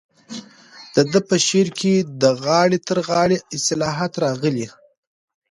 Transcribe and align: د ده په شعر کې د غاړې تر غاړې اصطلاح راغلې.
د 0.95 0.97
ده 1.11 1.19
په 1.27 1.35
شعر 1.47 1.67
کې 1.79 1.93
د 2.21 2.23
غاړې 2.43 2.79
تر 2.87 2.97
غاړې 3.09 3.37
اصطلاح 3.55 3.97
راغلې. 4.23 4.67